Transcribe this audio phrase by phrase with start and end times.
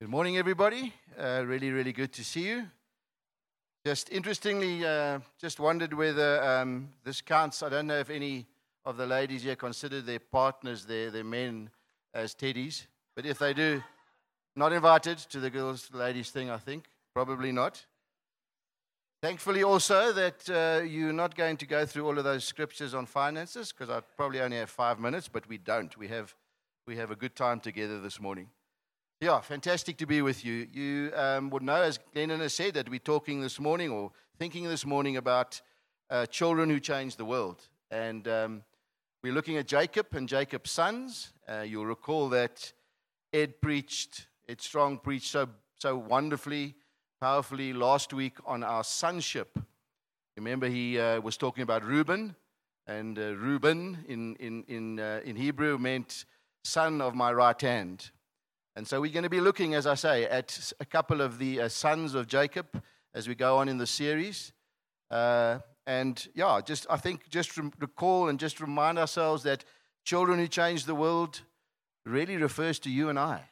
[0.00, 0.94] Good morning, everybody.
[1.18, 2.68] Uh, really, really good to see you.
[3.84, 7.64] Just interestingly, uh, just wondered whether um, this counts.
[7.64, 8.46] I don't know if any
[8.84, 11.70] of the ladies here consider their partners, their, their men,
[12.14, 12.86] as teddies.
[13.16, 13.82] But if they do,
[14.54, 16.84] not invited to the girls, ladies thing, I think.
[17.12, 17.84] Probably not.
[19.20, 23.06] Thankfully, also, that uh, you're not going to go through all of those scriptures on
[23.06, 25.98] finances, because I probably only have five minutes, but we don't.
[25.98, 26.36] We have,
[26.86, 28.50] we have a good time together this morning.
[29.20, 30.68] Yeah, fantastic to be with you.
[30.72, 34.62] You um, would know, as Glennon has said, that we're talking this morning or thinking
[34.68, 35.60] this morning about
[36.08, 37.60] uh, children who change the world.
[37.90, 38.62] And um,
[39.24, 41.32] we're looking at Jacob and Jacob's sons.
[41.48, 42.72] Uh, you'll recall that
[43.32, 46.76] Ed preached, Ed Strong preached so, so wonderfully,
[47.20, 49.58] powerfully last week on our sonship.
[50.36, 52.36] Remember, he uh, was talking about Reuben,
[52.86, 56.24] and uh, Reuben in, in, in, uh, in Hebrew meant
[56.62, 58.12] son of my right hand.
[58.78, 61.62] And so we're going to be looking, as I say, at a couple of the
[61.62, 62.80] uh, sons of Jacob
[63.12, 64.52] as we go on in the series.
[65.10, 69.64] Uh, and yeah, just I think just recall and just remind ourselves that
[70.04, 71.40] children who change the world
[72.06, 73.50] really refers to you and I.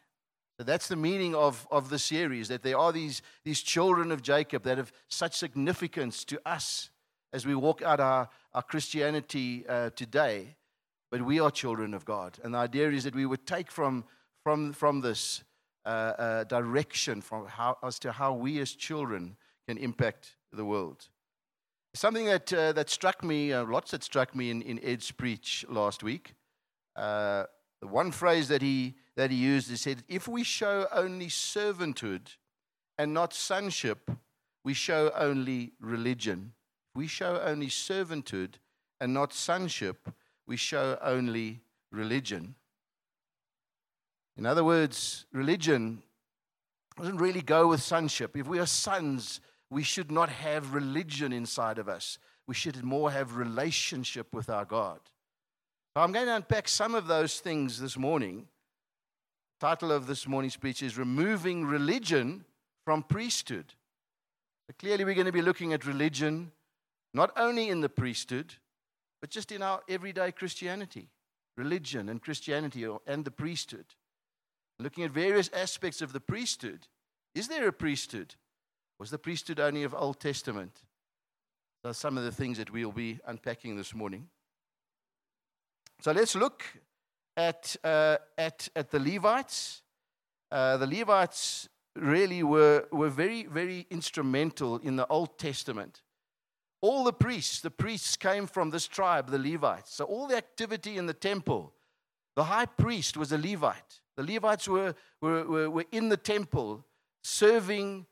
[0.61, 4.23] So that's the meaning of, of the series, that there are these, these children of
[4.23, 6.91] Jacob that have such significance to us
[7.33, 10.55] as we walk out our, our Christianity uh, today.
[11.11, 12.39] But we are children of God.
[12.45, 14.05] And the idea is that we would take from
[14.47, 15.43] from, from this
[15.85, 21.09] uh, uh, direction from how, as to how we as children can impact the world.
[21.95, 25.67] Something that, uh, that struck me, uh, lots that struck me in, in Ed's preach
[25.69, 26.37] last week.
[26.95, 27.47] Uh,
[27.81, 32.37] the one phrase that he, that he used, he said, If we show only servanthood
[32.97, 34.13] and not sonship,
[34.63, 36.53] we show only religion.
[36.95, 38.61] If we show only servanthood
[39.01, 40.09] and not sonship,
[40.47, 42.55] we show only religion.
[44.37, 46.03] In other words, religion
[46.97, 48.37] doesn't really go with sonship.
[48.37, 52.19] If we are sons, we should not have religion inside of us.
[52.47, 55.01] We should more have relationship with our God.
[55.95, 58.49] I'm going to unpack some of those things this morning.
[59.59, 62.45] The title of this morning's speech is Removing Religion
[62.85, 63.73] from Priesthood.
[64.79, 66.53] Clearly, we're going to be looking at religion
[67.15, 68.55] not only in the priesthood,
[69.23, 71.09] but just in our everyday Christianity.
[71.57, 73.87] Religion and Christianity and the priesthood
[74.79, 76.87] looking at various aspects of the priesthood.
[77.35, 78.35] Is there a priesthood?
[78.99, 80.83] Was the priesthood only of Old Testament?
[81.83, 84.29] Those are some of the things that we'll be unpacking this morning.
[86.01, 86.65] So let's look
[87.37, 89.83] at, uh, at, at the Levites.
[90.51, 96.03] Uh, the Levites really were, were very, very instrumental in the Old Testament.
[96.83, 99.95] All the priests, the priests came from this tribe, the Levites.
[99.95, 101.73] So all the activity in the temple,
[102.35, 104.01] the high priest was a Levite.
[104.17, 106.85] The Levites were, were, were, were in the temple
[107.23, 108.07] serving,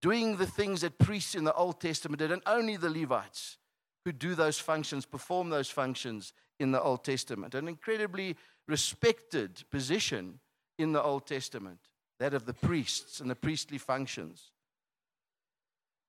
[0.00, 3.58] doing the things that priests in the Old Testament did, and only the Levites
[4.04, 7.54] could do those functions, perform those functions in the Old Testament.
[7.54, 10.40] An incredibly respected position
[10.78, 11.80] in the Old Testament,
[12.20, 14.52] that of the priests and the priestly functions.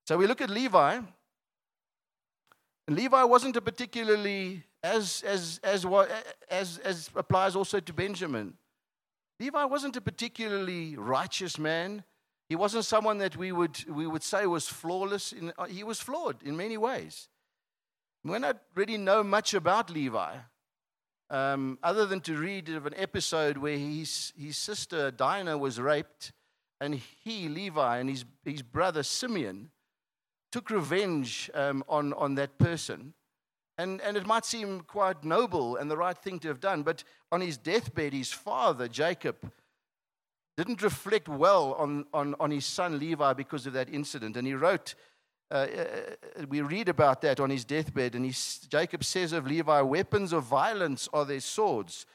[0.06, 1.00] So we look at Levi,
[2.88, 5.86] and Levi wasn't a particularly, as, as, as,
[6.50, 8.54] as, as applies also to Benjamin,
[9.40, 12.04] Levi wasn't a particularly righteous man.
[12.50, 15.32] He wasn't someone that we would, we would say was flawless.
[15.32, 17.30] In, uh, he was flawed in many ways.
[18.24, 20.36] We don't really know much about Levi,
[21.30, 26.34] um, other than to read of an episode where his, his sister Dinah was raped,
[26.82, 29.70] and he, Levi, and his, his brother Simeon
[30.52, 33.14] took revenge um, on, on that person.
[33.80, 37.06] And, and it might seem quite noble and the right thing to have done, but
[37.32, 39.38] on his deathbed, his father, Jacob,
[40.58, 44.36] didn't reflect well on, on, on his son Levi because of that incident.
[44.36, 44.96] And he wrote,
[45.50, 48.36] uh, uh, we read about that on his deathbed, and he,
[48.68, 52.06] Jacob says of Levi, Weapons of violence are their swords.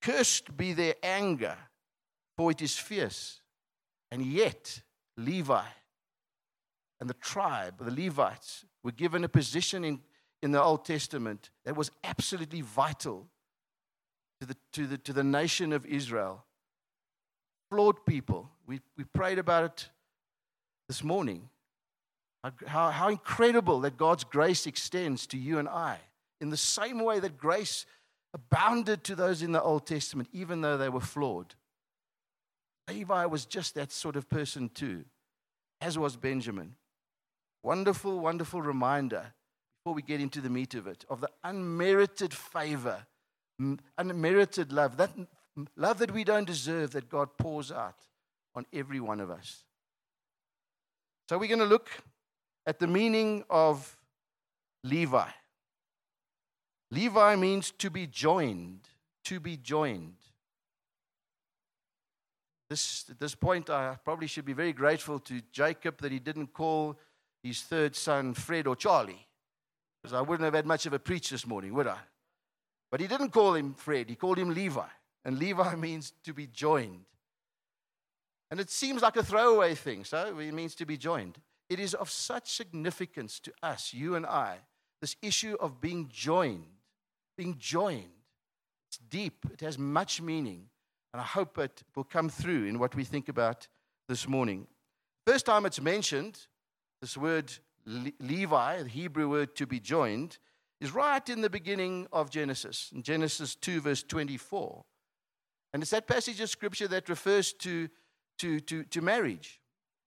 [0.00, 1.58] Cursed be their anger,
[2.34, 3.42] for it is fierce.
[4.10, 4.80] And yet,
[5.18, 5.66] Levi
[6.98, 10.00] and the tribe, the Levites, were given a position in
[10.46, 13.26] in the Old Testament that was absolutely vital
[14.40, 16.44] to the, to the, to the nation of Israel.
[17.68, 18.48] Flawed people.
[18.64, 19.88] We, we prayed about it
[20.88, 21.48] this morning.
[22.64, 25.98] How, how incredible that God's grace extends to you and I.
[26.40, 27.84] In the same way that grace
[28.32, 31.56] abounded to those in the Old Testament, even though they were flawed.
[32.86, 35.06] Levi was just that sort of person too,
[35.80, 36.76] as was Benjamin.
[37.64, 39.32] Wonderful, wonderful reminder
[39.86, 43.06] before we get into the meat of it, of the unmerited favor,
[43.96, 45.12] unmerited love, that
[45.76, 47.94] love that we don't deserve that God pours out
[48.56, 49.62] on every one of us.
[51.28, 51.88] So we're going to look
[52.66, 53.96] at the meaning of
[54.82, 55.28] Levi.
[56.90, 58.80] Levi means to be joined,
[59.22, 60.16] to be joined.
[62.68, 66.52] This, at this point, I probably should be very grateful to Jacob that he didn't
[66.52, 66.98] call
[67.44, 69.25] his third son Fred or Charlie,
[70.06, 71.98] because I wouldn't have had much of a preach this morning, would I?
[72.92, 74.86] But he didn't call him Fred, he called him Levi.
[75.24, 77.06] And Levi means to be joined.
[78.48, 81.40] And it seems like a throwaway thing, so it means to be joined.
[81.68, 84.58] It is of such significance to us, you and I,
[85.00, 86.66] this issue of being joined.
[87.36, 88.04] Being joined.
[88.86, 90.68] It's deep, it has much meaning.
[91.12, 93.66] And I hope it will come through in what we think about
[94.08, 94.68] this morning.
[95.26, 96.46] First time it's mentioned,
[97.00, 97.52] this word
[97.86, 100.38] Levi, the Hebrew word to be joined,
[100.80, 104.84] is right in the beginning of Genesis, in Genesis 2, verse 24.
[105.72, 107.88] And it's that passage of scripture that refers to,
[108.38, 109.60] to, to, to marriage.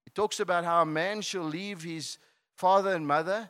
[0.06, 2.18] It talks about how a man shall leave his
[2.56, 3.50] father and mother,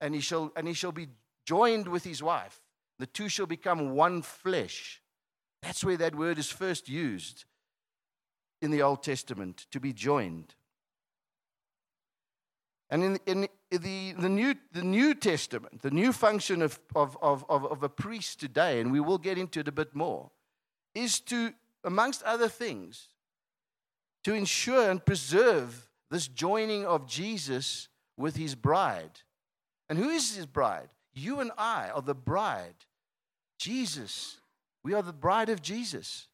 [0.00, 1.08] and he shall, and he shall be
[1.46, 2.60] joined with his wife.
[2.98, 5.00] The two shall become one flesh.
[5.62, 7.44] That's where that word is first used
[8.60, 10.54] in the Old Testament, to be joined.
[12.90, 17.44] And in, in the, the, New, the New Testament, the new function of, of, of,
[17.50, 20.30] of a priest today, and we will get into it a bit more,
[20.94, 21.52] is to,
[21.84, 23.08] amongst other things,
[24.24, 29.20] to ensure and preserve this joining of Jesus with his bride.
[29.90, 30.88] And who is his bride?
[31.12, 32.86] You and I are the bride.
[33.58, 34.40] Jesus.
[34.82, 36.28] We are the bride of Jesus.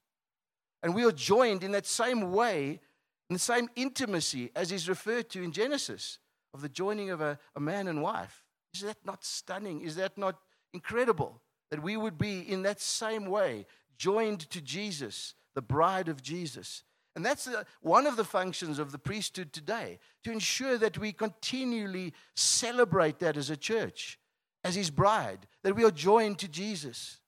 [0.85, 2.81] And we are joined in that same way,
[3.29, 6.19] in the same intimacy as is referred to in Genesis
[6.55, 8.45] of the joining of a, a man and wife.
[8.73, 9.83] Is that not stunning?
[9.83, 10.39] Is that not
[10.73, 11.43] incredible?
[11.71, 13.67] That we would be in that same way,
[13.99, 16.85] joined to Jesus, the bride of Jesus.
[17.17, 21.13] And that's uh, one of the functions of the priesthood today, to ensure that we
[21.13, 24.19] continually celebrate that as a church,
[24.63, 27.19] as his bride, that we are joined to Jesus.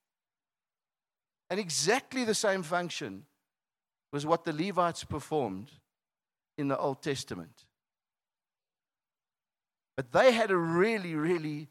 [1.50, 3.26] And exactly the same function
[4.12, 5.70] was what the Levites performed
[6.58, 7.65] in the Old Testament.
[9.96, 11.68] But they had a really, really,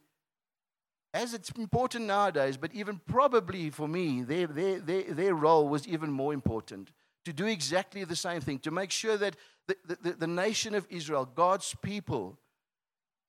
[1.13, 5.87] as it's important nowadays, but even probably for me, their, their, their, their role was
[5.87, 6.91] even more important
[7.25, 9.35] to do exactly the same thing, to make sure that
[9.67, 12.37] the, the, the nation of Israel, God's people,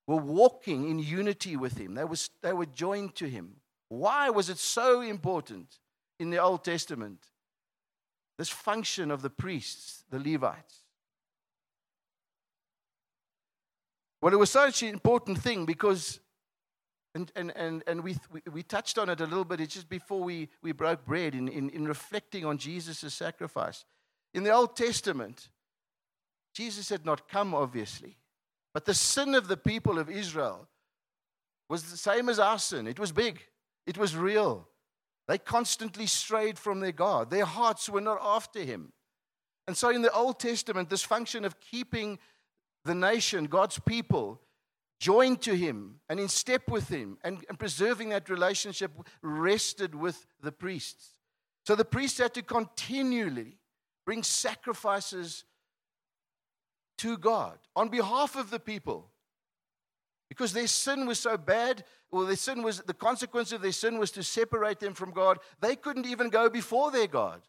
[0.07, 1.95] were walking in unity with Him.
[1.95, 3.57] They, was, they were joined to Him.
[3.89, 5.79] Why was it so important
[6.19, 7.27] in the Old Testament?
[8.39, 10.86] This function of the priests, the Levites.
[14.27, 16.19] Well, it was such an important thing because,
[17.15, 18.17] and, and, and, and we,
[18.53, 21.47] we, touched on it a little bit it's just before we, we broke bread in,
[21.47, 23.85] in, in reflecting on Jesus' sacrifice.
[24.35, 25.51] In the Old Testament,
[26.57, 28.17] Jesus had not come, obviously,
[28.75, 30.67] but the sin of the people of Israel
[31.69, 32.89] was the same as our sin.
[32.89, 33.41] It was big,
[33.87, 34.67] it was real.
[35.29, 38.93] They constantly strayed from their God, their hearts were not after Him.
[39.69, 42.19] And so in the Old Testament, this function of keeping
[42.87, 44.41] the nation, God's people,
[44.99, 50.27] joined to him and in step with him and, and, preserving that relationship rested with
[50.41, 51.11] the priests.
[51.67, 53.59] So the priests had to continually
[54.07, 55.45] bring sacrifices
[56.99, 59.11] to God on behalf of the people.
[60.29, 63.99] Because their sin was so bad, or their sin was the consequence of their sin
[63.99, 65.39] was to separate them from God.
[65.61, 67.43] They couldn't even go before their God.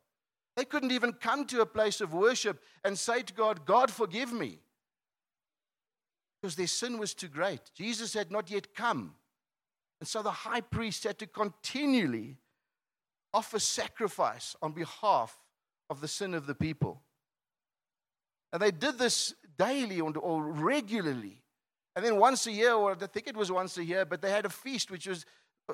[0.55, 4.33] They couldn't even come to a place of worship and say to God, God, forgive
[4.33, 4.59] me
[6.41, 7.61] because their sin was too great.
[7.75, 9.15] Jesus had not yet come.
[9.99, 12.37] And so the high priest had to continually
[13.33, 15.37] offer sacrifice on behalf
[15.89, 17.01] of the sin of the people.
[18.53, 21.41] And they did this daily or regularly.
[21.95, 24.31] And then once a year, or I think it was once a year, but they
[24.31, 25.25] had a feast which was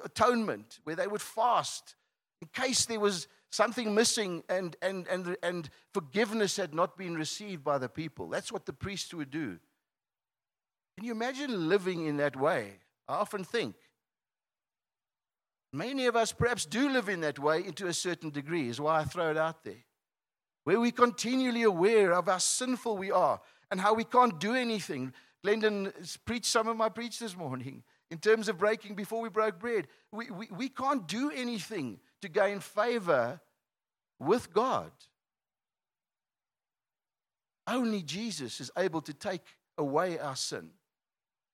[0.03, 1.95] atonement, where they would fast
[2.41, 7.63] in case there was something missing and, and, and, and forgiveness had not been received
[7.63, 8.27] by the people.
[8.27, 9.59] That's what the priests would do.
[10.95, 12.73] Can you imagine living in that way?
[13.07, 13.75] I often think.
[15.71, 18.99] Many of us perhaps do live in that way into a certain degree, is why
[18.99, 19.83] I throw it out there.
[20.65, 25.13] Where we're continually aware of how sinful we are and how we can't do anything.
[25.43, 25.91] Glendon
[26.25, 29.87] preached some of my preach this morning in terms of breaking before we broke bread.
[30.11, 33.41] We, we, we can't do anything to gain favor
[34.19, 34.91] with God.
[37.65, 39.41] Only Jesus is able to take
[39.77, 40.69] away our sin.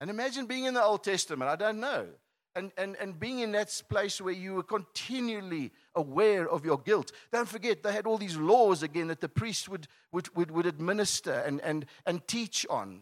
[0.01, 2.07] And imagine being in the Old Testament, I don't know,
[2.55, 7.11] and, and, and being in that place where you were continually aware of your guilt.
[7.31, 10.65] Don't forget, they had all these laws again that the priests would, would, would, would
[10.65, 13.01] administer and, and, and teach on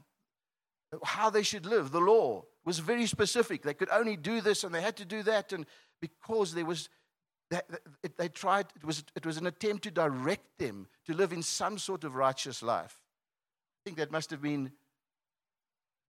[1.04, 1.92] how they should live.
[1.92, 3.64] The law was very specific.
[3.64, 5.54] They could only do this and they had to do that.
[5.54, 5.66] And
[6.02, 6.90] because there was,
[7.50, 7.62] they,
[8.18, 11.78] they tried, it was, it was an attempt to direct them to live in some
[11.78, 12.98] sort of righteous life.
[13.00, 14.72] I think that must have been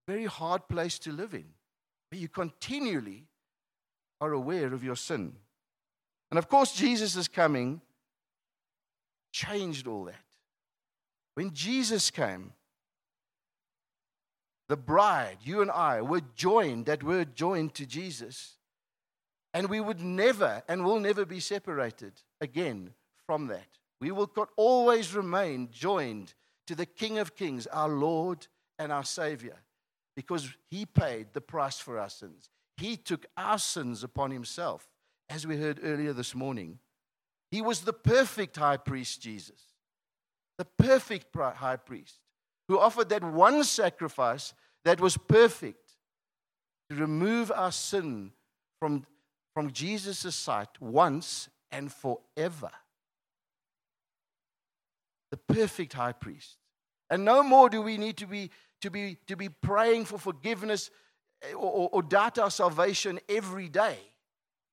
[0.08, 1.44] very hard place to live in,
[2.10, 3.26] But you continually
[4.22, 5.34] are aware of your sin.
[6.30, 7.82] And of course, Jesus is coming,
[9.32, 10.24] changed all that.
[11.34, 12.52] When Jesus came,
[14.70, 18.56] the bride, you and I, were joined, that word joined to Jesus.
[19.52, 22.94] And we would never and will never be separated again
[23.26, 23.68] from that.
[24.00, 26.32] We will always remain joined
[26.66, 28.46] to the King of Kings, our Lord
[28.78, 29.56] and our Savior,
[30.18, 32.50] because He paid the price for our sins.
[32.76, 34.88] He took our sins upon Himself,
[35.30, 36.80] as we heard earlier this morning.
[37.52, 39.60] He was the perfect high priest, Jesus,
[40.58, 42.18] the perfect high priest
[42.66, 45.92] who offered that one sacrifice that was perfect
[46.90, 48.32] to remove our sin
[48.80, 49.06] from,
[49.54, 52.70] from Jesus' sight once and forever.
[55.30, 56.56] The perfect high priest.
[57.08, 58.50] And no more do we need to be,
[58.82, 60.90] to be, to be praying for forgiveness
[61.42, 63.98] eh, or, or, or doubt our salvation every day.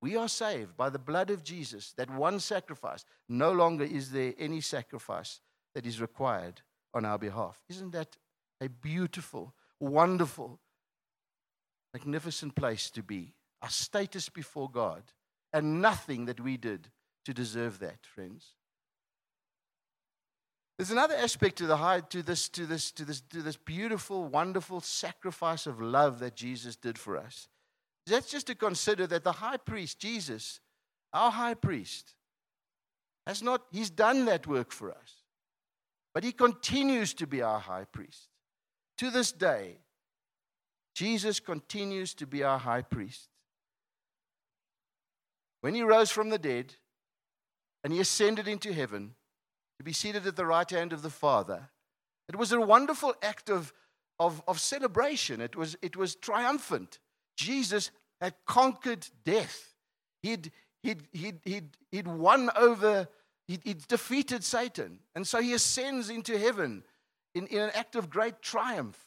[0.01, 3.05] We are saved by the blood of Jesus, that one sacrifice.
[3.27, 5.39] No longer is there any sacrifice
[5.73, 6.61] that is required
[6.93, 7.59] on our behalf.
[7.69, 8.17] Isn't that
[8.61, 10.59] a beautiful, wonderful,
[11.93, 13.35] magnificent place to be?
[13.61, 15.03] Our status before God,
[15.51, 16.89] and nothing that we did
[17.25, 18.53] to deserve that, friends.
[20.77, 24.25] There's another aspect to the high, to this, to this, to this, to this beautiful,
[24.25, 27.47] wonderful sacrifice of love that Jesus did for us.
[28.05, 30.59] That's just to consider that the high priest, Jesus,
[31.13, 32.13] our high priest,
[33.25, 35.23] has not, he's done that work for us.
[36.13, 38.29] But he continues to be our high priest.
[38.99, 39.77] To this day,
[40.93, 43.29] Jesus continues to be our high priest.
[45.61, 46.75] When he rose from the dead
[47.83, 49.15] and he ascended into heaven
[49.77, 51.69] to be seated at the right hand of the Father,
[52.29, 53.73] it was a wonderful act of,
[54.19, 55.41] of, of celebration.
[55.41, 56.99] It was, it was triumphant.
[57.37, 57.91] Jesus
[58.21, 59.75] had conquered death,
[60.23, 60.51] he'd,
[60.81, 63.07] he'd, he'd, he'd, he'd won over
[63.47, 64.99] he, he defeated Satan.
[65.15, 66.83] And so he ascends into heaven
[67.33, 68.99] in, in an act of great triumph.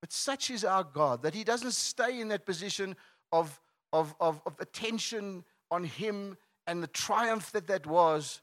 [0.00, 2.96] But such is our God that he doesn't stay in that position
[3.32, 3.60] of,
[3.92, 8.40] of, of, of attention on him and the triumph that that was.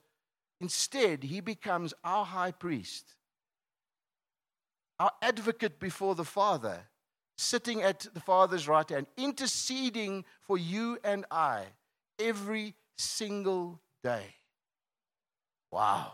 [0.59, 3.15] Instead, he becomes our high priest,
[4.99, 6.79] our advocate before the Father,
[7.37, 11.65] sitting at the Father's right hand, interceding for you and I
[12.19, 14.35] every single day.
[15.71, 16.13] Wow.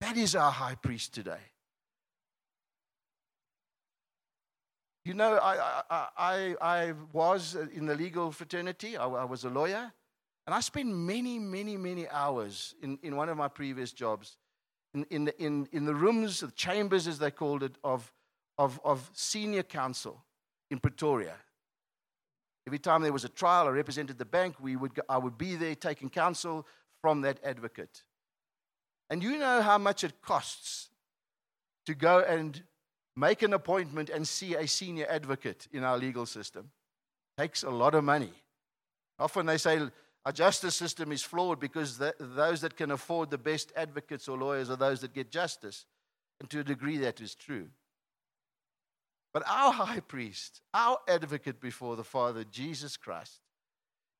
[0.00, 1.38] That is our high priest today.
[5.04, 9.50] You know, I, I, I, I was in the legal fraternity, I, I, was a
[9.50, 9.92] lawyer,
[10.50, 14.36] and I spent many, many, many hours in, in one of my previous jobs
[14.92, 18.12] in, in, the, in, in the rooms, the chambers as they called it, of,
[18.58, 20.24] of, of senior counsel
[20.68, 21.36] in Pretoria.
[22.66, 25.54] Every time there was a trial, I represented the bank, we would I would be
[25.54, 26.66] there taking counsel
[27.00, 28.02] from that advocate.
[29.08, 30.88] And you know how much it costs
[31.86, 32.60] to go and
[33.14, 36.72] make an appointment and see a senior advocate in our legal system.
[37.38, 38.32] It takes a lot of money.
[39.16, 39.78] Often they say
[40.24, 44.36] our justice system is flawed because the, those that can afford the best advocates or
[44.36, 45.86] lawyers are those that get justice.
[46.40, 47.68] And to a degree, that is true.
[49.32, 53.40] But our high priest, our advocate before the Father, Jesus Christ,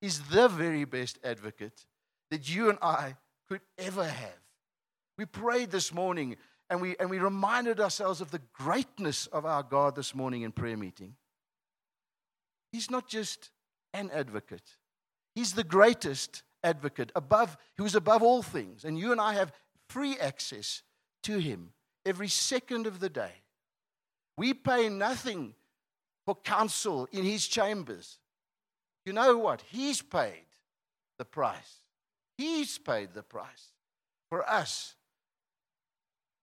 [0.01, 1.85] is the very best advocate
[2.31, 3.17] that you and I
[3.49, 4.41] could ever have.
[5.19, 6.37] We prayed this morning
[6.71, 10.53] and we, and we reminded ourselves of the greatness of our God this morning in
[10.53, 11.17] prayer meeting.
[12.73, 13.51] He's not just
[13.93, 14.77] an advocate,
[15.35, 18.85] He's the greatest advocate, above, who is above all things.
[18.85, 19.53] And you and I have
[19.89, 20.83] free access
[21.25, 21.73] to Him
[22.05, 23.33] every second of the day.
[24.37, 25.55] We pay nothing
[26.27, 28.19] for counsel in His chambers.
[29.07, 29.63] You know what?
[29.63, 30.47] He's paid
[31.19, 31.81] the price.
[32.37, 33.73] He's paid the price
[34.31, 34.95] for us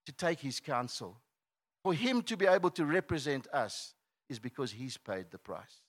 [0.05, 1.17] to take his counsel.
[1.83, 3.93] For him to be able to represent us
[4.29, 5.81] is because he's paid the price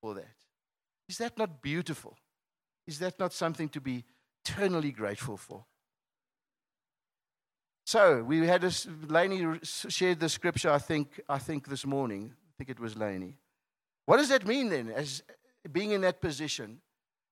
[0.00, 0.36] for that.
[1.08, 2.16] Is that not beautiful?
[2.86, 4.04] Is that not something to be
[4.44, 5.64] eternally grateful for?
[7.84, 8.70] So we had a,
[9.08, 10.70] Laney shared the scripture.
[10.70, 12.32] I think I think this morning.
[12.32, 13.36] I think it was Laney.
[14.06, 15.22] What does that mean then, as
[15.72, 16.80] being in that position,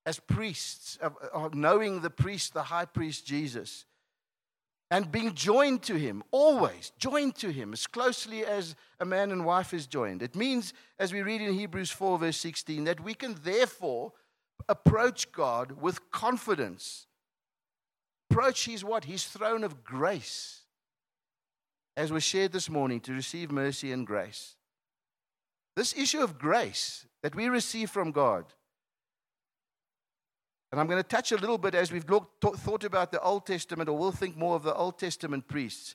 [0.06, 3.84] as priests, of, of knowing the priest, the high priest Jesus,
[4.90, 9.44] and being joined to him, always joined to him as closely as a man and
[9.44, 10.22] wife is joined.
[10.22, 14.12] It means, as we read in Hebrews 4, verse 16, that we can therefore
[14.68, 17.06] approach God with confidence.
[18.30, 19.04] Approach his what?
[19.04, 20.62] His throne of grace,
[21.96, 24.56] as was shared this morning, to receive mercy and grace.
[25.76, 28.44] This issue of grace that we receive from God
[30.70, 33.46] and I'm going to touch a little bit as we've looked, thought about the Old
[33.46, 35.94] Testament, or we'll think more of the Old Testament priests.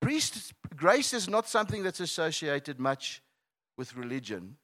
[0.00, 3.22] Priests, grace is not something that's associated much
[3.76, 4.56] with religion.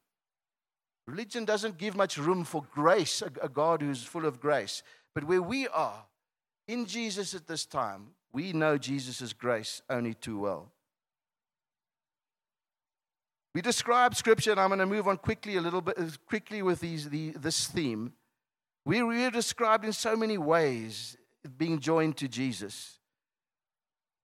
[1.08, 4.82] Religion doesn't give much room for grace, a, God who's full of grace.
[5.14, 6.04] But where we are,
[6.66, 10.70] in Jesus at this time, we know Jesus' grace only too well.
[13.54, 16.60] We describe Scripture, and I'm going to move on quickly a little bit, uh, quickly
[16.60, 18.12] with these, the, this theme.
[18.84, 21.16] We are described in so many ways
[21.56, 22.98] being joined to Jesus.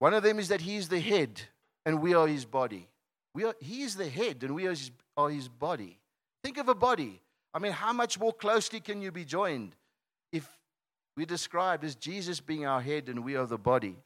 [0.01, 1.41] One of them is that He is the head
[1.87, 2.89] and we are His body.
[3.35, 5.99] We are, he is the head and we are his, are his body.
[6.45, 7.23] Think of a body.
[7.55, 9.75] I mean, how much more closely can you be joined
[10.31, 10.47] if
[11.17, 13.97] we're described as Jesus being our head and we are the body?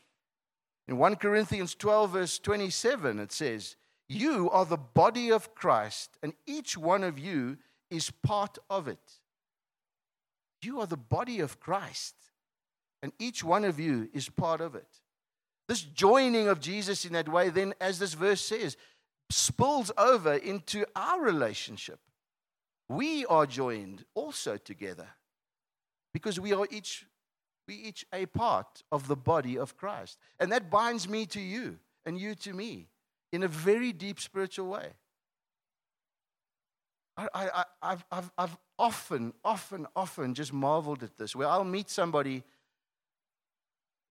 [0.87, 3.75] In 1 Corinthians 12, verse 27, it says,
[4.09, 7.59] You are the body of Christ, and each one of you
[7.91, 9.19] is part of it.
[10.63, 12.15] You are the body of Christ,
[13.03, 14.87] and each one of you is part of it.
[15.67, 18.77] This joining of Jesus in that way, then, as this verse says,
[19.29, 21.99] spills over into our relationship.
[22.89, 25.09] We are joined also together
[26.13, 27.05] because we are each
[27.69, 30.19] we each a part of the body of Christ.
[30.41, 32.89] And that binds me to you and you to me
[33.31, 34.95] in a very deep spiritual way.
[37.19, 42.45] I, I've, I've, I've often, often, often just marveled at this, where I'll meet somebody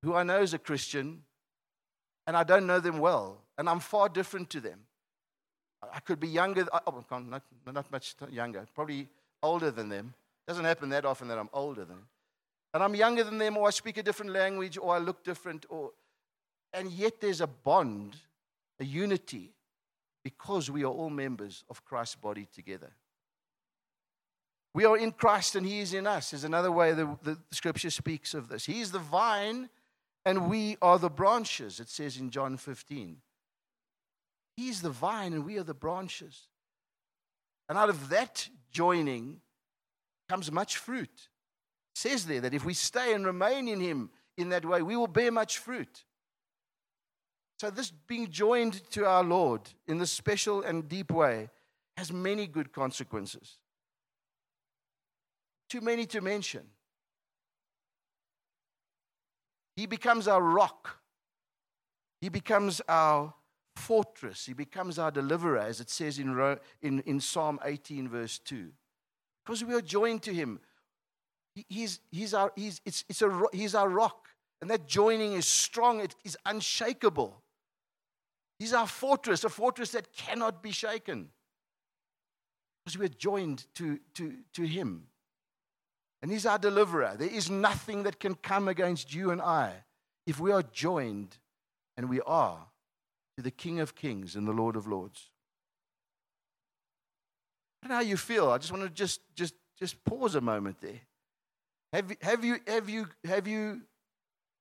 [0.03, 1.23] who I know is a Christian
[2.27, 4.81] and I don't know them well, and I'm far different to them.
[5.81, 9.07] I could be younger, oh, not, not much younger, probably
[9.43, 10.13] older than them.
[10.47, 12.07] Doesn't happen that often that I'm older than them.
[12.73, 15.65] And I'm younger than them, or I speak a different language, or I look different,
[15.69, 15.91] or
[16.73, 18.17] and yet there's a bond,
[18.79, 19.53] a unity,
[20.23, 22.91] because we are all members of Christ's body together.
[24.73, 27.89] We are in Christ and He is in us, is another way the, the scripture
[27.89, 28.65] speaks of this.
[28.65, 29.69] He is the vine
[30.25, 33.17] and we are the branches, it says in John 15.
[34.57, 36.47] He's the vine and we are the branches.
[37.69, 39.39] And out of that joining
[40.27, 41.09] comes much fruit.
[41.09, 44.95] It says there that if we stay and remain in Him in that way, we
[44.95, 46.03] will bear much fruit.
[47.59, 51.49] So, this being joined to our Lord in this special and deep way
[51.95, 53.57] has many good consequences.
[55.69, 56.61] Too many to mention.
[59.75, 60.99] He becomes our rock.
[62.21, 63.33] He becomes our
[63.77, 64.45] fortress.
[64.45, 68.69] He becomes our deliverer, as it says in, in, in Psalm 18, verse 2.
[69.45, 70.59] Because we are joined to him.
[71.69, 74.27] he's, he's, our, he's, it's, it's a, he's our rock.
[74.61, 77.41] And that joining is strong, it is unshakable.
[78.59, 81.29] He's our fortress, a fortress that cannot be shaken.
[82.83, 85.03] Because we're joined to, to, to him.
[86.21, 87.15] And He's our deliverer.
[87.17, 89.83] There is nothing that can come against you and I
[90.25, 91.37] if we are joined,
[91.95, 92.67] and we are,
[93.37, 95.29] to the King of Kings and the Lord of Lords.
[97.81, 98.49] I don't know how you feel.
[98.49, 100.99] I just want to just, just, just pause a moment there.
[101.93, 103.81] Have, you have, you, have, you, have you,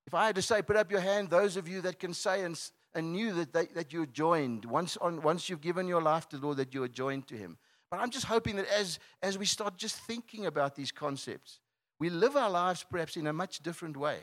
[0.07, 2.45] if I had to say, put up your hand, those of you that can say
[2.45, 2.61] and,
[2.95, 6.37] and knew that, they, that you're joined, once, on, once you've given your life to
[6.37, 7.57] the Lord, that you are joined to Him.
[7.91, 11.61] But I'm just hoping that as, as we start just thinking about these concepts,
[11.99, 14.19] we live our lives perhaps in a much different way.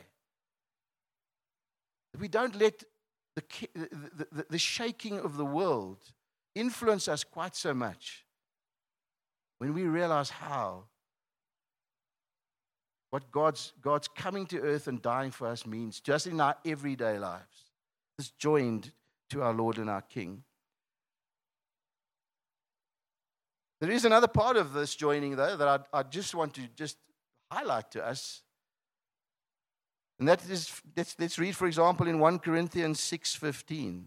[2.20, 2.84] We don't let
[3.36, 3.42] the,
[4.32, 5.98] the, the, shaking of the world
[6.54, 8.24] influence us quite so much
[9.58, 10.84] when we realize how
[13.10, 17.18] what God's, God's coming to earth and dying for us means just in our everyday
[17.18, 17.70] lives.
[18.18, 18.92] Is joined
[19.30, 20.44] to our Lord and our King.
[23.80, 26.96] There is another part of this joining, though, that I, I just want to just
[27.50, 28.42] highlight to us.
[30.18, 34.04] And that is, let's, let's read, for example, in 1 Corinthians 6.15.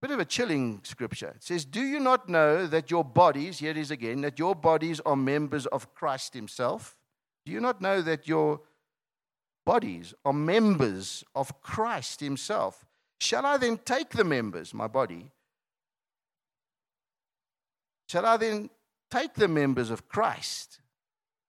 [0.00, 1.32] Bit of a chilling scripture.
[1.36, 4.54] It says, Do you not know that your bodies, here it is again, that your
[4.54, 6.96] bodies are members of Christ Himself?
[7.46, 8.60] Do you not know that your
[9.64, 12.84] bodies are members of Christ Himself?
[13.20, 15.30] Shall I then take the members, my body,
[18.06, 18.70] Shall I then
[19.10, 20.80] take the members of Christ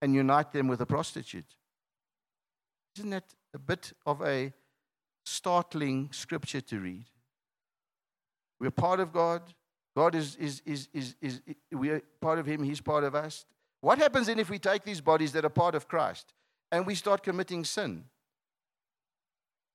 [0.02, 1.56] and unite them with a prostitute.
[2.98, 4.54] Isn't that a bit of a
[5.26, 7.06] startling scripture to read?
[8.60, 9.42] We're part of God.
[9.96, 13.46] God is, is, is, is, is, we are part of Him, He's part of us.
[13.82, 16.34] What happens then if we take these bodies that are part of Christ
[16.72, 18.06] and we start committing sin?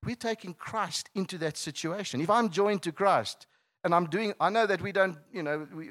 [0.05, 2.21] We're taking Christ into that situation.
[2.21, 3.47] If I'm joined to Christ
[3.85, 5.91] and I'm doing, I know that we don't, you know, we,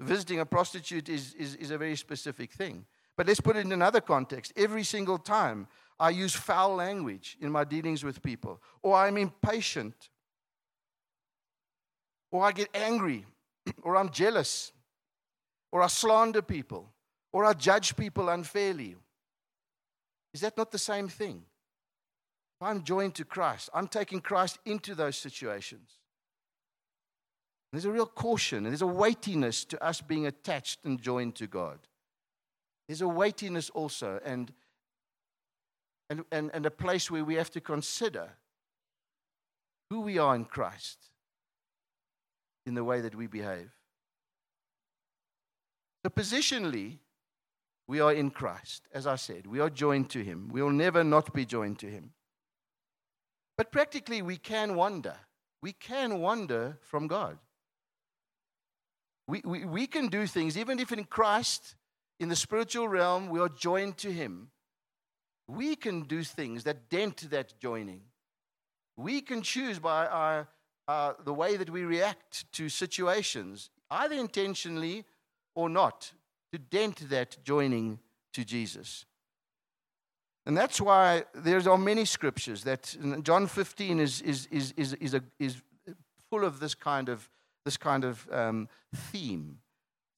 [0.00, 2.86] visiting a prostitute is, is, is a very specific thing.
[3.16, 4.52] But let's put it in another context.
[4.56, 10.10] Every single time I use foul language in my dealings with people, or I'm impatient,
[12.30, 13.24] or I get angry,
[13.82, 14.72] or I'm jealous,
[15.70, 16.90] or I slander people,
[17.32, 18.96] or I judge people unfairly.
[20.32, 21.44] Is that not the same thing?
[22.60, 25.98] If I'm joined to Christ, I'm taking Christ into those situations.
[27.74, 31.48] There's a real caution and there's a weightiness to us being attached and joined to
[31.48, 31.80] God.
[32.86, 34.52] There's a weightiness also and,
[36.10, 38.30] and, and, and a place where we have to consider
[39.90, 40.98] who we are in Christ
[42.66, 43.70] in the way that we behave.
[46.04, 46.98] So, positionally,
[47.86, 48.88] we are in Christ.
[48.92, 50.48] As I said, we are joined to Him.
[50.52, 52.12] We will never not be joined to Him.
[53.56, 55.16] But practically, we can wander.
[55.62, 57.38] We can wander from God.
[59.26, 61.74] We, we, we can do things, even if in Christ,
[62.20, 64.50] in the spiritual realm, we are joined to Him.
[65.46, 68.02] We can do things that dent that joining.
[68.96, 70.48] We can choose by our,
[70.88, 75.04] uh, the way that we react to situations, either intentionally
[75.54, 76.12] or not,
[76.52, 77.98] to dent that joining
[78.32, 79.04] to Jesus.
[80.46, 85.14] And that's why there are many scriptures that John 15 is, is, is, is, is,
[85.14, 85.62] a, is
[86.30, 87.30] full of this kind of,
[87.64, 89.58] this kind of um, theme.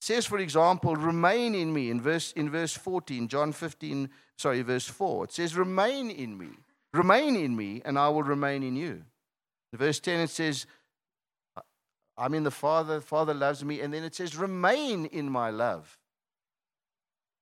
[0.06, 4.86] Says, for example, remain in me in verse, in verse 14, John 15, sorry, verse
[4.86, 5.24] 4.
[5.24, 6.50] It says, remain in me.
[6.92, 9.02] Remain in me, and I will remain in you.
[9.72, 10.66] In verse 10, it says,
[12.16, 13.80] I'm in the Father, the Father loves me.
[13.80, 15.98] And then it says, remain in my love.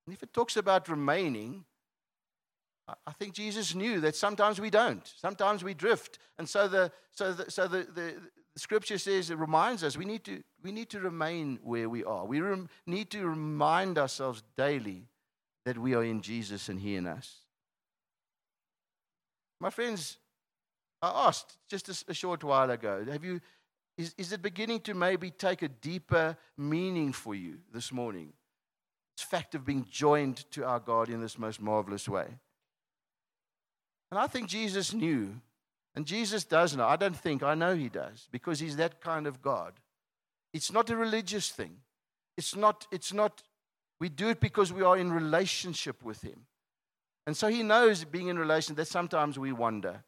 [0.07, 1.67] And if it talks about remaining,
[2.89, 5.07] I think Jesus knew that sometimes we don't.
[5.21, 6.19] Sometimes we drift.
[6.39, 8.15] And so the, so the, so the, the,
[8.55, 12.03] the scripture says, it reminds us we need to, we need to remain where we
[12.03, 12.25] are.
[12.25, 15.05] We rem, need to remind ourselves daily
[15.67, 17.37] that we are in Jesus and He in us.
[19.61, 20.17] My friends,
[21.03, 23.43] I asked just a, a short while ago, have you,
[23.99, 28.33] is, is it beginning to maybe take a deeper meaning for you this morning?
[29.17, 32.27] This fact of being joined to our God in this most marvelous way.
[34.11, 35.41] And I think Jesus knew,
[35.95, 36.87] and Jesus does know.
[36.87, 39.75] I don't think, I know he does, because he's that kind of God.
[40.55, 41.79] It's not a religious thing.
[42.39, 43.43] It's not, it's not,
[44.01, 46.47] we do it because we are in relationship with him.
[47.27, 50.05] And so he knows being in relation that sometimes we wonder.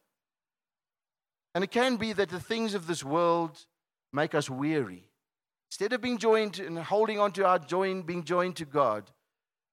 [1.55, 3.67] And it can be that the things of this world
[4.13, 5.11] make us weary.
[5.71, 9.11] Instead of being joined and holding on to our join, being joined to God,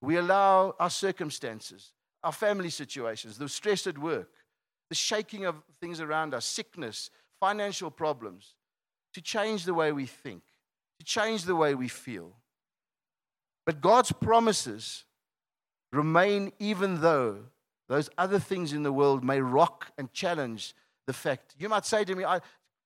[0.01, 4.31] we allow our circumstances, our family situations, the stress at work,
[4.89, 7.09] the shaking of things around us, sickness,
[7.39, 8.55] financial problems,
[9.13, 10.41] to change the way we think,
[10.99, 12.33] to change the way we feel.
[13.65, 15.05] But God's promises
[15.91, 17.37] remain even though
[17.87, 20.73] those other things in the world may rock and challenge
[21.05, 21.55] the fact.
[21.57, 22.39] You might say to me, I,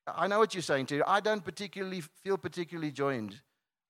[0.07, 1.03] I know what you're saying, to you.
[1.05, 3.41] I don't particularly feel particularly joined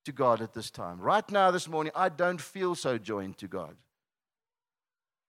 [0.04, 1.00] to God at this time.
[1.00, 3.76] Right now, this morning, I don't feel so joined to God.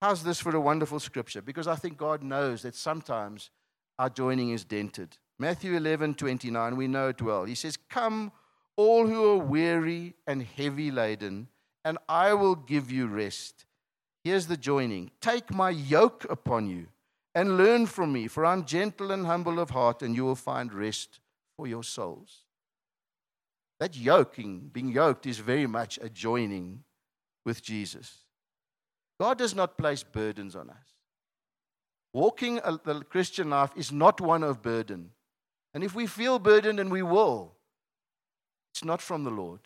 [0.02, 1.42] How's this for a wonderful scripture?
[1.42, 3.50] Because I think God knows that sometimes
[3.98, 5.18] our joining is dented.
[5.38, 7.44] Matthew 11, 29, we know it well.
[7.44, 8.32] He says, Come,
[8.80, 11.50] all who are weary and heavy laden,
[11.84, 13.66] and I will give you rest.
[14.24, 16.88] Here's the joining Take my yoke upon you
[17.36, 20.74] and learn from me, for I'm gentle and humble of heart, and you will find
[20.74, 21.20] rest
[21.58, 22.46] for your souls.
[23.82, 26.86] That yoking, being yoked, is very much a joining
[27.46, 28.20] with Jesus.
[29.20, 30.88] God does not place burdens on us.
[32.14, 35.12] Walking the Christian life is not one of burden.
[35.74, 37.59] And if we feel burdened, and we will,
[38.80, 39.60] it's not from the Lord.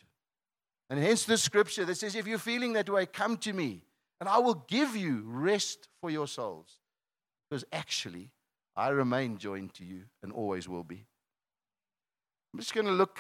[0.90, 3.84] And hence the scripture that says, If you're feeling that way, come to me,
[4.20, 6.80] and I will give you rest for your souls.
[7.48, 8.32] Because actually,
[8.76, 11.06] I remain joined to you and always will be.
[12.54, 13.20] I'm just going to look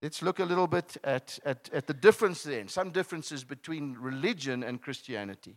[0.00, 4.62] Let's look a little bit at, at, at the difference then, some differences between religion
[4.62, 5.56] and Christianity.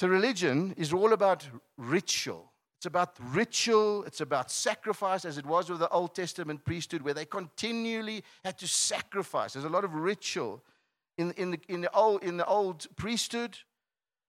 [0.00, 2.53] So, religion is all about ritual,
[2.84, 7.14] It's about ritual, it's about sacrifice, as it was with the Old Testament priesthood, where
[7.14, 9.54] they continually had to sacrifice.
[9.54, 10.62] There's a lot of ritual.
[11.16, 13.56] In, in, the, in, the old, in the old priesthood,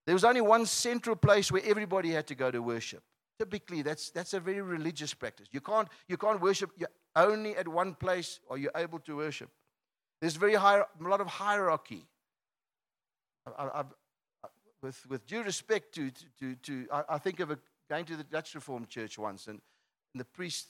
[0.06, 3.04] there was only one central place where everybody had to go to worship.
[3.40, 5.50] Typically, that's, that's a very religious practice.
[5.52, 6.72] You can't, you can't worship
[7.14, 9.50] only at one place or you're able to worship.
[10.22, 12.06] There's very high, a lot of hierarchy.
[13.60, 13.84] I, I,
[14.82, 17.58] with, with due respect to, to, to, to I, I, think of a,
[17.90, 19.62] going to the Dutch Reformed Church once, and,
[20.14, 20.68] and the priest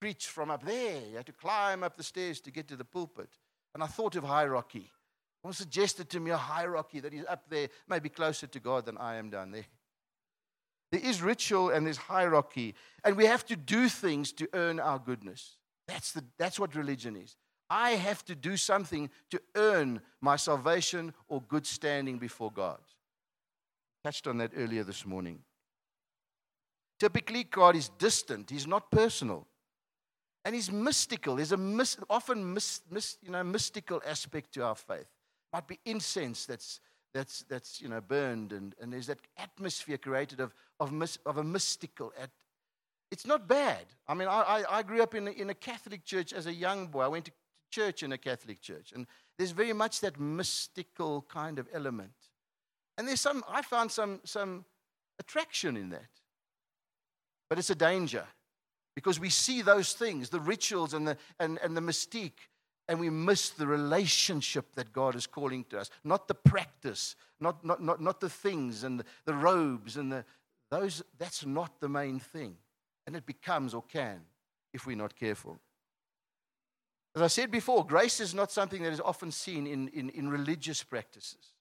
[0.00, 1.00] preached from up there.
[1.10, 3.30] You had to climb up the stairs to get to the pulpit.
[3.74, 4.90] And I thought of hierarchy.
[5.42, 8.98] Someone suggested to me a hierarchy that he's up there, maybe closer to God than
[8.98, 9.66] I am down there.
[10.92, 14.98] There is ritual and there's hierarchy, and we have to do things to earn our
[14.98, 15.56] goodness.
[15.86, 17.36] That's, the, that's what religion is.
[17.68, 22.80] I have to do something to earn my salvation or good standing before God.
[24.02, 25.40] Touched on that earlier this morning.
[27.00, 29.46] Typically, God is distant, He's not personal.
[30.44, 31.36] And He's mystical.
[31.36, 35.00] There's a mis- often mis- mis- you know, mystical aspect to our faith.
[35.00, 36.80] It might be incense that's,
[37.12, 41.38] that's, that's you know, burned, and, and there's that atmosphere created of, of, mis- of
[41.38, 42.30] a mystical at-
[43.10, 43.86] it's not bad.
[44.06, 46.54] I mean, I, I, I grew up in a, in a Catholic church as a
[46.54, 47.00] young boy.
[47.00, 47.32] I went to
[47.70, 48.92] church in a Catholic church.
[48.94, 52.12] And there's very much that mystical kind of element.
[52.96, 54.64] And there's some, I found some, some
[55.18, 56.19] attraction in that.
[57.50, 58.24] But it's a danger
[58.94, 62.48] because we see those things, the rituals and the, and, and the mystique,
[62.88, 67.64] and we miss the relationship that God is calling to us, not the practice, not,
[67.64, 70.24] not, not, not the things and the, robes and the,
[70.70, 72.56] those, that's not the main thing.
[73.06, 74.20] And it becomes or can
[74.72, 75.58] if we're not careful.
[77.16, 80.28] As I said before, grace is not something that is often seen in, in, in
[80.28, 81.54] religious practices.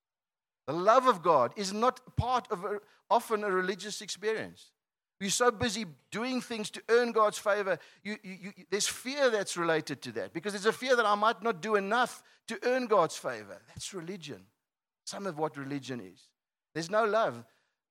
[0.68, 4.72] The love of God is not part of a, often a religious experience.
[5.20, 7.78] You're so busy doing things to earn God's favor.
[8.04, 11.16] You, you, you, there's fear that's related to that because there's a fear that I
[11.16, 13.62] might not do enough to earn God's favor.
[13.68, 14.46] That's religion.
[15.06, 16.30] Some of what religion is.
[16.74, 17.44] There's no love.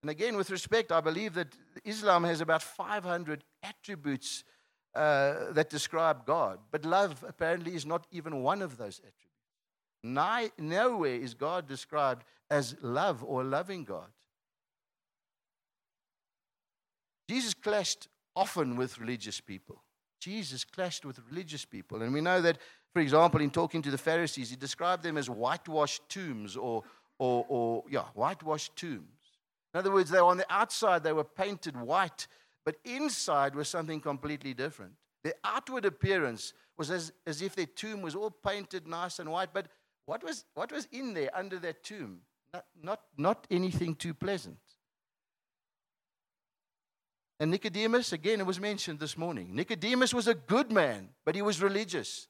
[0.02, 4.44] And again, with respect, I believe that Islam has about 500 attributes
[4.94, 6.60] uh, that describe God.
[6.70, 10.52] But love apparently is not even one of those attributes.
[10.58, 14.08] nowhere is God described as love or loving God.
[17.28, 19.82] Jesus clashed often with religious people.
[20.20, 22.02] Jesus clashed with religious people.
[22.02, 22.58] And we know that,
[22.92, 26.82] for example, in talking to the Pharisees, he described them as whitewashed tombs or,
[27.18, 29.04] or, or yeah, whitewashed tombs.
[29.74, 32.26] In other words, they were on the outside, they were painted white
[32.68, 34.92] but inside was something completely different.
[35.24, 39.54] Their outward appearance was as, as if their tomb was all painted nice and white,
[39.54, 39.68] but
[40.04, 42.20] what was, what was in there under that tomb?
[42.52, 44.58] Not, not, not anything too pleasant.
[47.40, 49.54] And Nicodemus, again, it was mentioned this morning.
[49.54, 52.26] Nicodemus was a good man, but he was religious.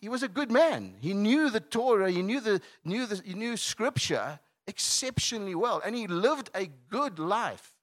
[0.00, 0.94] He was a good man.
[1.00, 5.96] He knew the Torah, he knew, the, knew, the, he knew Scripture exceptionally well, and
[5.96, 7.74] he lived a good life.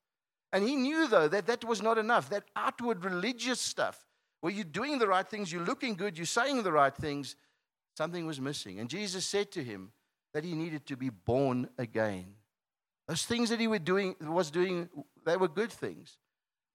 [0.54, 2.30] And he knew, though, that that was not enough.
[2.30, 4.06] That outward religious stuff,
[4.42, 7.36] where you're doing the right things, you're looking good, you're saying the right things,
[7.98, 8.80] something was missing.
[8.80, 9.92] And Jesus said to him
[10.34, 12.36] that he needed to be born again.
[13.08, 14.90] Those things that he was doing, was doing,
[15.28, 16.18] they were good things.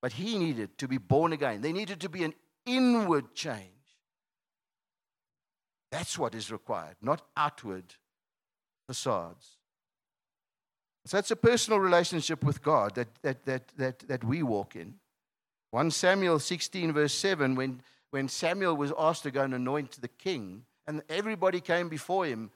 [0.01, 1.61] But he needed to be born again.
[1.61, 2.35] They needed to be an
[2.67, 3.69] inward change.
[5.91, 7.95] That's what is required, not outward
[8.87, 9.59] facades.
[11.05, 14.95] So it's a personal relationship with God that, that, that, that, that we walk in.
[15.71, 20.09] 1 Samuel 16, verse 7, when, when Samuel was asked to go and anoint the
[20.09, 22.51] king, and everybody came before him,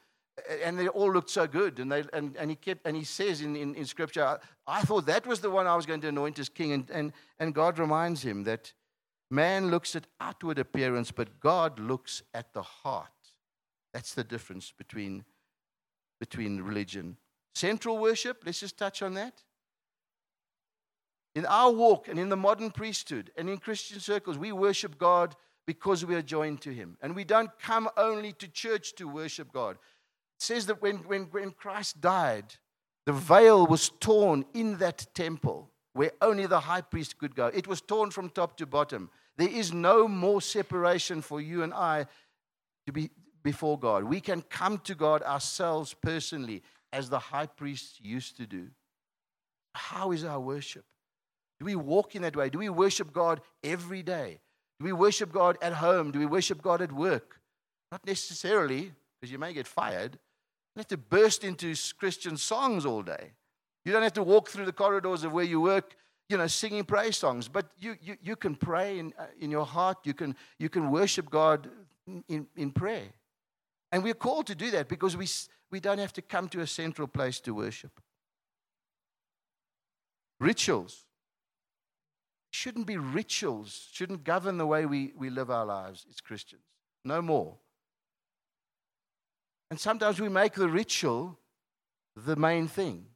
[0.62, 1.78] and they all looked so good.
[1.78, 5.06] And, they, and, and, he, kept, and he says in, in, in Scripture, I thought
[5.06, 6.72] that was the one I was going to anoint as king.
[6.72, 8.72] And, and, and God reminds him that
[9.30, 13.08] man looks at outward appearance, but God looks at the heart.
[13.92, 15.24] That's the difference between,
[16.20, 17.16] between religion
[17.56, 19.42] Central worship, let's just touch on that.
[21.34, 25.34] In our walk and in the modern priesthood and in Christian circles, we worship God
[25.66, 26.98] because we are joined to Him.
[27.00, 29.78] And we don't come only to church to worship God.
[30.36, 32.54] It says that when, when, when Christ died,
[33.06, 37.46] the veil was torn in that temple where only the high priest could go.
[37.46, 39.10] It was torn from top to bottom.
[39.38, 42.06] There is no more separation for you and I
[42.86, 43.10] to be
[43.42, 44.04] before God.
[44.04, 48.68] We can come to God ourselves personally as the high priests used to do.
[49.74, 50.84] How is our worship?
[51.58, 52.50] Do we walk in that way?
[52.50, 54.40] Do we worship God every day?
[54.80, 56.10] Do we worship God at home?
[56.10, 57.40] Do we worship God at work?
[57.90, 60.18] Not necessarily, because you may get fired.
[60.76, 63.32] You have to burst into Christian songs all day.
[63.84, 65.96] You don't have to walk through the corridors of where you work
[66.28, 69.64] you know, singing praise songs, but you, you, you can pray in, uh, in your
[69.64, 69.98] heart.
[70.04, 71.68] You can, you can worship God
[72.28, 73.06] in, in prayer.
[73.92, 75.28] And we're called to do that because we,
[75.70, 78.00] we don't have to come to a central place to worship.
[80.40, 81.04] Rituals
[82.50, 86.62] shouldn't be rituals, shouldn't govern the way we, we live our lives as Christians.
[87.04, 87.56] No more.
[89.70, 91.38] And sometimes we make the ritual
[92.16, 93.06] the main thing,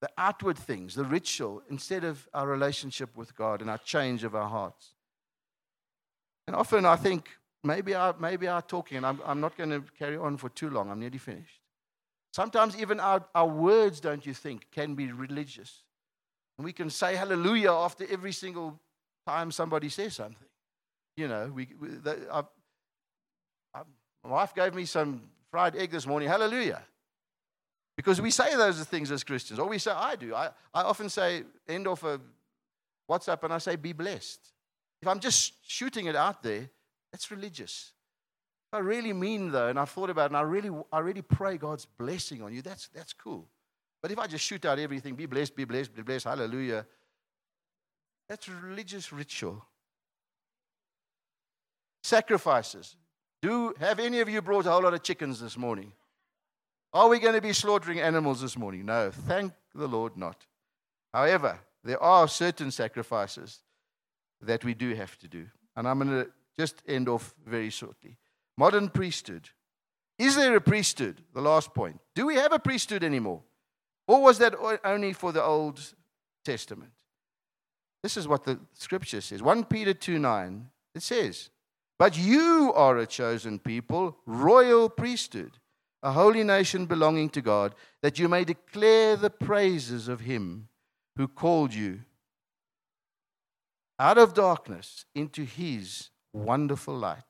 [0.00, 4.34] the outward things, the ritual, instead of our relationship with God and our change of
[4.34, 4.94] our hearts.
[6.46, 7.28] And often I think
[7.62, 10.70] maybe I, maybe our talking, and I'm, I'm not going to carry on for too
[10.70, 11.60] long, I'm nearly finished.
[12.32, 15.84] Sometimes even our, our words, don't you think, can be religious.
[16.58, 18.80] And we can say hallelujah after every single
[19.26, 20.48] time somebody says something.
[21.16, 22.40] You know, we, we the, I,
[23.74, 23.82] I,
[24.24, 26.28] my wife gave me some fried egg this morning.
[26.28, 26.82] Hallelujah.
[27.94, 30.34] Because we say those are things as Christians, or we say, I do.
[30.34, 32.18] I, I often say, end off a
[33.08, 34.40] WhatsApp and I say, be blessed.
[35.02, 36.70] If I'm just shooting it out there,
[37.12, 37.92] that's religious.
[38.72, 41.58] I really mean though, and I've thought about it, and I really, I really pray
[41.58, 43.46] God's blessing on you, that's, that's cool.
[44.00, 46.86] But if I just shoot out everything, be blessed, be blessed, be blessed, hallelujah,
[48.26, 49.62] that's religious ritual.
[52.02, 52.96] Sacrifices.
[53.42, 55.92] Do have any of you brought a whole lot of chickens this morning?
[56.94, 58.86] Are we going to be slaughtering animals this morning?
[58.86, 60.46] No, thank the Lord not.
[61.12, 63.60] However, there are certain sacrifices
[64.40, 65.46] that we do have to do.
[65.74, 68.16] And I'm going to just end off very shortly.
[68.56, 69.48] Modern priesthood.
[70.18, 71.22] Is there a priesthood?
[71.34, 71.98] The last point.
[72.14, 73.42] Do we have a priesthood anymore?
[74.06, 75.80] Or was that only for the Old
[76.44, 76.92] Testament?
[78.02, 80.68] This is what the scripture says 1 Peter 2 9.
[80.94, 81.48] It says,
[82.02, 85.52] But you are a chosen people, royal priesthood,
[86.02, 90.66] a holy nation belonging to God, that you may declare the praises of him
[91.14, 92.00] who called you
[94.00, 97.22] out of darkness into his wonderful light.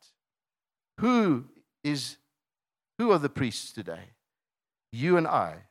[1.00, 1.44] Who
[1.85, 2.16] is
[2.96, 4.14] who are the priests today?
[4.90, 5.64] You and I.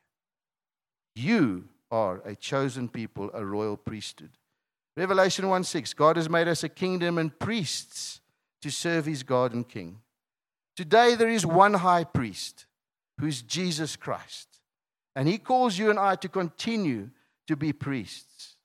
[1.16, 4.38] You are a chosen people, a royal priesthood.
[4.96, 8.21] Revelation 1 6 God has made us a kingdom and priests
[8.62, 10.00] to serve his God and King.
[10.76, 12.66] Today there is one high priest
[13.20, 14.48] who's Jesus Christ.
[15.16, 17.10] And he calls you and I to continue
[17.48, 18.56] to be priests.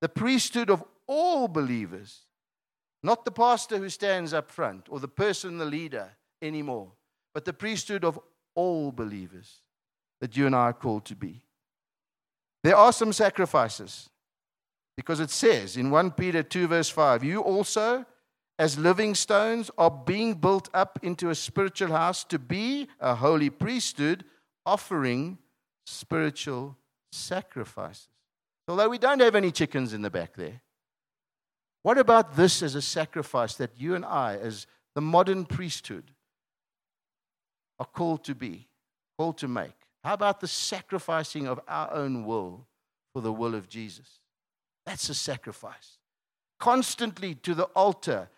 [0.00, 2.22] The priesthood of all believers,
[3.02, 6.10] not the pastor who stands up front or the person, the leader
[6.42, 6.92] anymore,
[7.32, 8.18] but the priesthood of
[8.54, 9.62] all believers
[10.20, 11.42] that you and I are called to be.
[12.62, 14.08] There are some sacrifices
[14.96, 18.04] because it says in 1 Peter 2, verse 5, you also,
[18.58, 23.50] as living stones, are being built up into a spiritual house to be a holy
[23.50, 24.24] priesthood,
[24.64, 25.38] offering
[25.84, 26.76] spiritual
[27.12, 28.08] sacrifices.
[28.68, 30.62] Although we don't have any chickens in the back there,
[31.82, 36.10] what about this as a sacrifice that you and I, as the modern priesthood,
[37.78, 38.66] are called to be,
[39.18, 39.74] called to make?
[40.02, 42.66] How about the sacrificing of our own will
[43.12, 44.20] for the will of Jesus?
[44.84, 45.98] That's a sacrifice.
[46.58, 48.30] Constantly to the altar,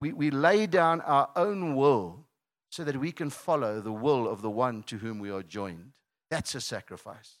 [0.00, 2.26] we, we, lay down our own will
[2.70, 5.92] so that we can follow the will of the one to whom we are joined.
[6.30, 7.38] That's a sacrifice.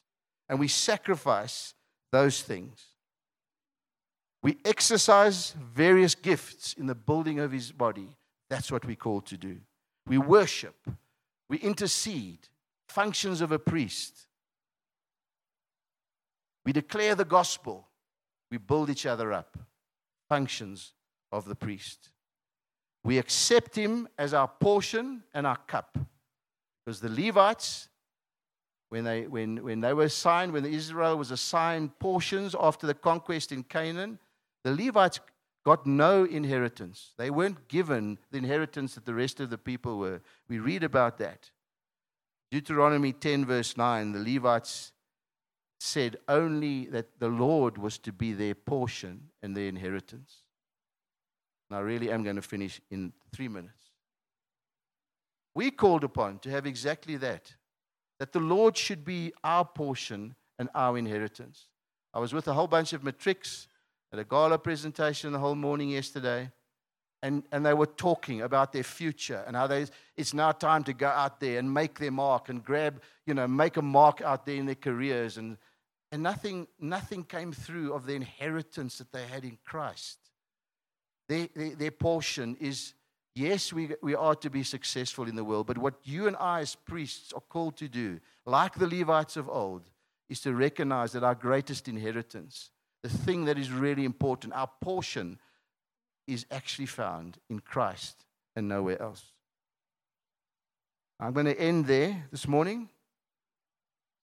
[0.48, 1.74] And we sacrifice
[2.10, 2.84] those things.
[4.42, 8.08] We exercise various gifts in the building of his body.
[8.48, 9.58] That's what we're called to do.
[10.06, 10.76] We worship,
[11.50, 12.48] we intercede,
[12.88, 14.26] functions of a priest.
[16.64, 17.88] We declare the gospel,
[18.50, 19.58] we build each other up.
[20.28, 20.92] Functions
[21.32, 22.10] of the priest.
[23.08, 25.96] We accept him as our portion and our cup.
[26.84, 27.88] Because the Levites,
[28.90, 33.50] when they, when, when they were assigned, when Israel was assigned portions after the conquest
[33.50, 34.18] in Canaan,
[34.62, 35.20] the Levites
[35.64, 37.14] got no inheritance.
[37.16, 40.20] They weren't given the inheritance that the rest of the people were.
[40.46, 41.50] We read about that.
[42.50, 44.92] Deuteronomy 10, verse 9, the Levites
[45.80, 50.42] said only that the Lord was to be their portion and their inheritance.
[51.68, 53.90] And I really am going to finish in three minutes.
[55.54, 57.54] We called upon to have exactly that
[58.18, 61.66] that the Lord should be our portion and our inheritance.
[62.12, 63.68] I was with a whole bunch of matrics
[64.12, 66.50] at a gala presentation the whole morning yesterday
[67.22, 70.92] and, and they were talking about their future and how they, it's now time to
[70.92, 74.46] go out there and make their mark and grab, you know, make a mark out
[74.46, 75.36] there in their careers.
[75.36, 75.58] And,
[76.12, 80.27] and nothing, nothing came through of the inheritance that they had in Christ.
[81.28, 82.94] Their, their, their portion is
[83.34, 86.60] yes, we, we are to be successful in the world, but what you and I
[86.60, 89.90] as priests are called to do, like the Levites of old,
[90.28, 92.70] is to recognize that our greatest inheritance,
[93.02, 95.38] the thing that is really important, our portion,
[96.26, 98.24] is actually found in Christ
[98.54, 99.24] and nowhere else.
[101.20, 102.88] I'm going to end there this morning.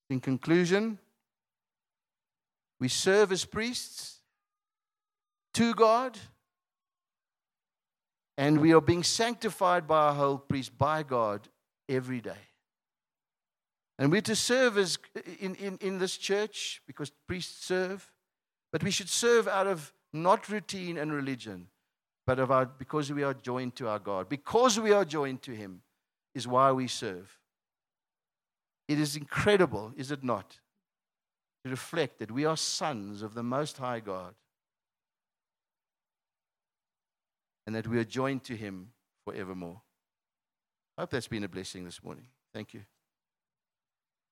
[0.10, 1.00] In conclusion,
[2.80, 4.20] we serve as priests
[5.56, 6.18] to God,
[8.38, 11.48] and we are being sanctified by our whole priest, by God,
[11.88, 12.34] every day.
[13.98, 14.98] And we're to serve as
[15.40, 18.12] in, in, in this church because priests serve,
[18.72, 21.68] but we should serve out of not routine and religion,
[22.28, 24.28] but of our, because we are joined to our God.
[24.28, 25.82] Because we are joined to Him
[26.34, 27.40] is why we serve.
[28.90, 30.60] It is incredible, is it not,
[31.64, 34.36] to reflect that we are sons of the Most High God
[37.66, 38.92] and that we are joined to Him
[39.26, 39.82] forevermore.
[40.98, 42.28] I hope that's been a blessing this morning.
[42.54, 42.82] Thank you.